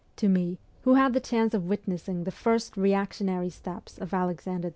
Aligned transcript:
To 0.15 0.27
me, 0.27 0.57
who 0.81 0.95
had 0.95 1.13
the 1.13 1.19
chance 1.19 1.53
of 1.53 1.67
witnessing 1.69 2.23
the 2.23 2.31
first 2.31 2.75
re 2.75 2.89
actionary 2.89 3.51
steps 3.51 3.99
of 3.99 4.15
Alexander 4.15 4.69
II. 4.69 4.69